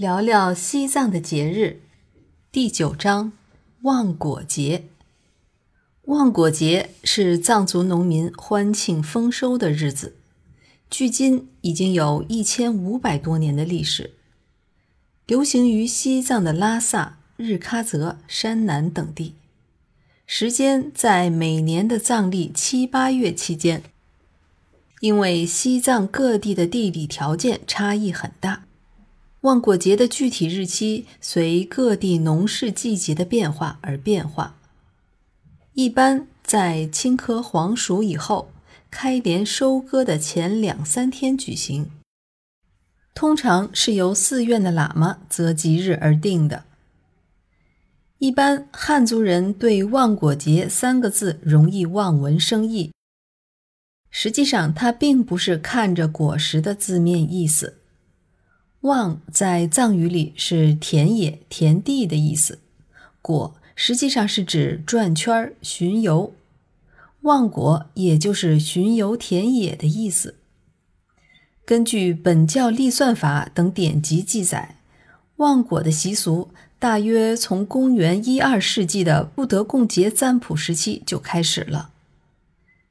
[0.00, 1.82] 聊聊西藏的节日，
[2.50, 3.32] 第九章
[3.82, 4.86] 望果节。
[6.04, 10.16] 望果节是藏族农民欢庆丰收的日子，
[10.88, 14.12] 距今已经有一千五百多年的历史，
[15.26, 19.34] 流行于西藏的拉萨、日喀则、山南等地，
[20.24, 23.82] 时间在每年的藏历七八月期间。
[25.00, 28.64] 因为西藏各地的地理条件差异很大。
[29.42, 34.56] 望果节的具体日期随各地农事季节的变化而变化，
[35.72, 38.50] 一般在青稞黄熟以后，
[38.90, 41.90] 开镰收割的前两三天举行。
[43.14, 46.64] 通常是由寺院的喇嘛择吉日而定的。
[48.18, 52.92] 一般汉族人对“望果节”三个字容易望文生义，
[54.10, 57.79] 实际上它并不是看着果实的字面意思。
[58.82, 62.60] 望在藏语里是田野、田地的意思，
[63.20, 66.32] 果实际上是指转圈巡游，
[67.20, 70.36] 望果也就是巡游田野的意思。
[71.66, 74.76] 根据本教历算法等典籍记载，
[75.36, 81.90] 望果的习俗大约从公元一二世纪的布德贡节占卜时期就开始了。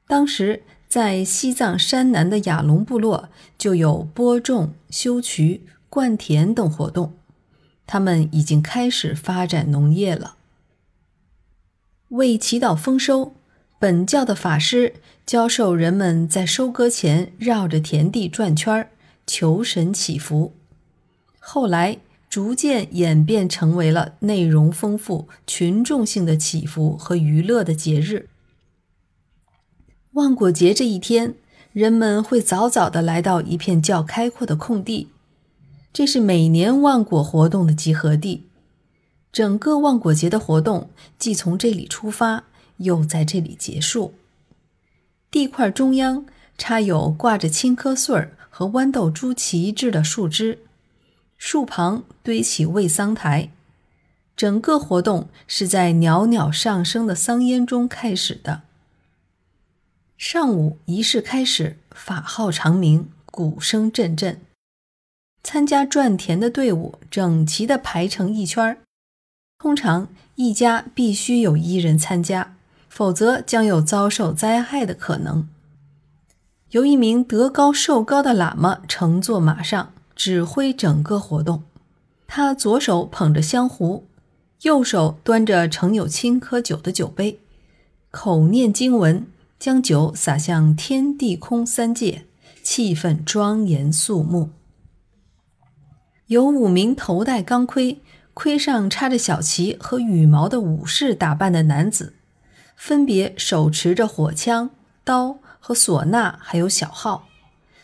[0.06, 5.62] 当时在西藏山南的雅龙部落就有播种、修渠。
[5.90, 7.14] 灌田等活动，
[7.84, 10.36] 他们已经开始发展农业了。
[12.10, 13.34] 为祈祷丰收，
[13.80, 14.94] 本教的法师
[15.26, 18.90] 教授人们在收割前绕着田地转圈儿，
[19.26, 20.54] 求神祈福。
[21.40, 28.28] 后来逐渐演变成为了内容丰富、群众性的祈福和娱乐的节日。
[30.12, 31.34] 望果节这一天，
[31.72, 35.08] 人们会早早的来到一片较开阔的空地。
[35.92, 38.46] 这是每年望果活动的集合地，
[39.32, 42.44] 整个望果节的活动既从这里出发，
[42.76, 44.14] 又在这里结束。
[45.30, 46.26] 地块中央
[46.56, 50.60] 插有挂着青稞穗儿和豌豆珠旗帜的树枝，
[51.36, 53.50] 树旁堆起喂桑台。
[54.36, 58.62] 整个活动是在袅袅上升的桑烟中开始的。
[60.16, 64.40] 上午仪式开始，法号长鸣，鼓声阵阵。
[65.42, 68.78] 参加转田的队伍整齐地排成一圈儿，
[69.58, 72.56] 通常一家必须有一人参加，
[72.88, 75.48] 否则将有遭受灾害的可能。
[76.70, 81.64] 由一名德高寿高的喇嘛乘坐马上指挥整个活动，
[82.28, 84.06] 他左手捧着香壶，
[84.62, 87.40] 右手端着盛有青稞酒的酒杯，
[88.12, 89.26] 口念经文，
[89.58, 92.26] 将酒洒向天地空三界，
[92.62, 94.50] 气氛庄严肃穆。
[96.30, 98.00] 有五名头戴钢盔、
[98.34, 102.14] 盔上插着小旗和羽毛的武士打扮的男子，
[102.76, 104.70] 分别手持着火枪、
[105.02, 107.26] 刀和唢呐，还有小号，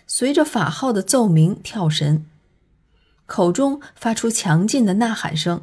[0.06, 2.24] 随着法号的奏鸣跳神，
[3.26, 5.62] 口中发出强劲的呐喊声。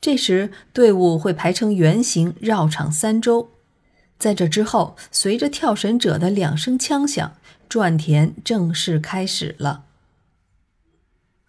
[0.00, 3.50] 这时，队伍会排成圆形绕场三周，
[4.18, 7.36] 在这之后，随着跳神者的两声枪响，
[7.68, 9.84] 转田正式开始了。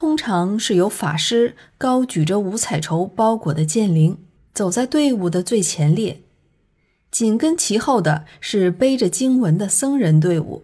[0.06, 4.20] 通常是由法师高举着五彩绸包裹的剑铃
[4.54, 6.22] 走在队伍的最前列，
[7.10, 10.62] 紧跟其后的是背着经文的僧人队伍，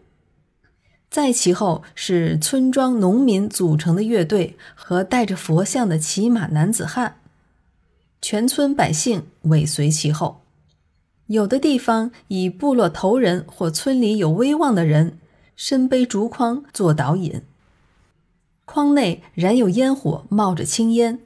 [1.10, 7.16] 在其后是村庄农民组成的乐队和带着佛像的骑马男子汉，
[8.22, 10.42] 全村百姓尾随其后。
[11.26, 15.18] 有的地方以部落头人或村里有威望的人
[15.56, 17.42] 身背竹筐做导引。
[18.74, 21.20] 筐内燃有烟火，冒着青烟。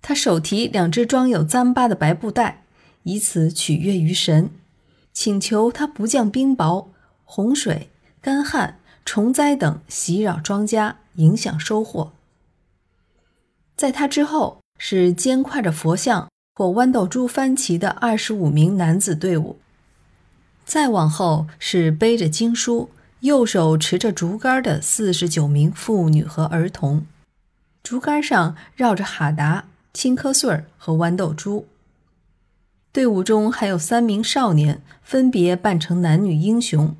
[0.00, 2.62] 他手提两只装有糌粑的白布袋，
[3.02, 4.48] 以此取悦于神，
[5.12, 6.86] 请求他不降冰雹、
[7.24, 7.90] 洪水、
[8.20, 12.12] 干旱、虫灾等袭扰庄稼，影响收获。
[13.74, 19.56] 在他之后是肩挎着佛像或豌豆珠幡旗的二十五名男子队伍，
[20.64, 22.90] 再往后是背着经书。
[23.20, 27.04] 右手持着竹竿的四十九名妇女和儿童，
[27.82, 31.66] 竹竿上绕着哈达、青稞穗儿和豌豆珠。
[32.92, 36.94] 队伍中还有三名少年，分别扮成男女英雄。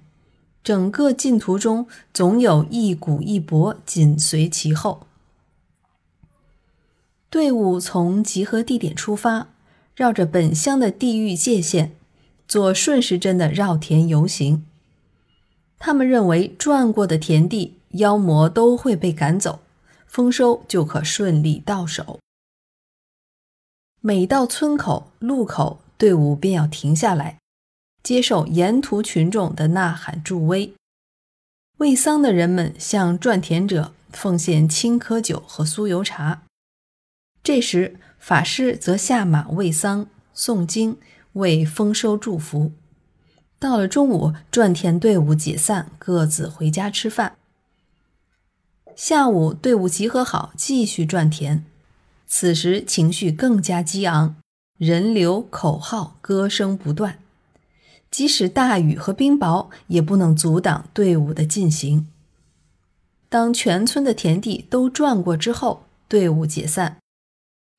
[0.65, 5.07] 整个进途中，总有一鼓一钹紧随其后。
[7.31, 9.49] 队伍从集合地点出发，
[9.95, 11.93] 绕着本乡的地域界限，
[12.47, 14.65] 做顺时针的绕田游行。
[15.79, 19.61] 他们认为，转过的田地妖魔都会被赶走，
[20.07, 22.19] 丰收就可顺利到手。
[24.01, 27.39] 每到村口、路口，队伍便要停下来，
[28.03, 30.73] 接受沿途群众的呐喊助威。
[31.79, 36.43] 喂桑的人们向赚田者奉献青稞酒和酥油茶。
[37.43, 40.99] 这时，法师则下马喂桑、诵经、
[41.35, 42.73] 为丰收祝福。
[43.59, 47.37] 到了中午，赚田队伍解散，各自回家吃饭。
[48.95, 51.65] 下午，队伍集合好，继续赚田。
[52.27, 54.37] 此时情绪更加激昂，
[54.77, 57.19] 人流、口号、歌声不断。
[58.11, 62.07] 即使大雨和冰雹也不能阻挡队伍的进行。
[63.29, 66.99] 当全村的田地都转过之后，队伍解散。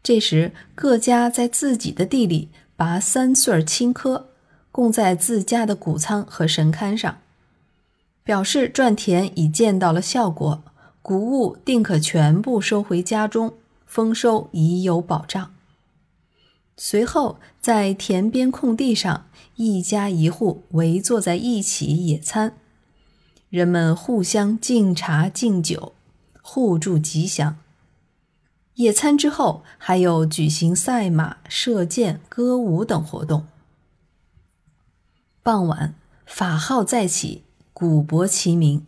[0.04, 4.26] 这时，各家在自己的地里拔三穗青稞，
[4.80, 7.18] 供在自家的谷仓和神龛上，
[8.24, 10.64] 表示赚田已见到了效果。
[11.02, 13.56] 谷物定可全部收回家中，
[13.86, 15.54] 丰收已有保障。
[16.78, 19.26] 随后，在田边空地上，
[19.58, 22.54] 一家一户围坐在一起野餐，
[23.50, 25.92] 人们互相敬茶敬酒，
[26.42, 27.58] 互助吉祥。
[28.76, 33.46] 野餐之后，还有举行赛马、射箭、歌舞等活动。
[35.50, 35.96] 傍晚，
[36.28, 37.42] 法号再起，
[37.74, 38.86] 鼓钹齐鸣。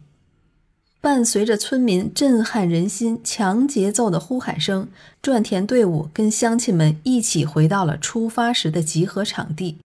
[1.01, 4.87] 伴随着村民震撼人心、强节奏的呼喊声，
[5.23, 9.79] 转田队伍跟乡亲们一起回到了出发时的集合场地。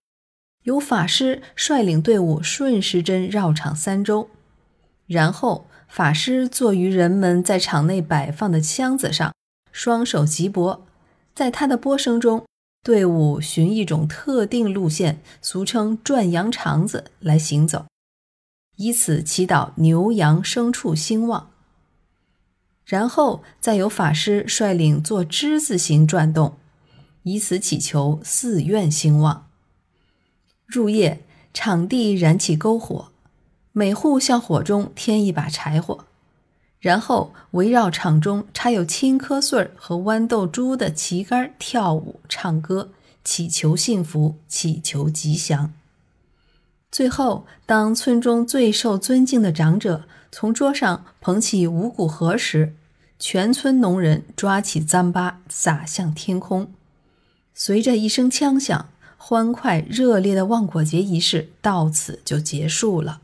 [0.65, 4.29] 由法师率领队伍顺时针绕场三周，
[5.07, 9.33] 然后法师坐于人们在场内摆放的箱子上，
[9.71, 10.85] 双手击钵。
[11.33, 12.45] 在他的钵声中，
[12.87, 17.85] 队伍循一种特定路线，俗称“转羊肠子”来行走。
[18.77, 21.49] 以此祈祷牛羊牲畜兴旺，
[22.85, 26.57] 然后再由法师率领做之字形转动，
[27.23, 29.49] 以此祈求寺院兴旺。
[30.65, 33.11] 入夜，场地燃起篝火，
[33.73, 36.05] 每户向火中添一把柴火，
[36.79, 42.91] 然后围绕场中插有青稞穗和豌豆珠的旗杆跳舞、唱歌，
[43.23, 45.73] 祈求幸福，祈求吉祥。
[46.91, 52.75] 最后，当村中最受尊敬的长者从桌上捧起五谷盒时，
[53.19, 56.71] 全村农人抓起糌粑撒向天空。
[57.53, 63.21] 随着一声枪响，欢快热烈的望果节仪式到此就结束了。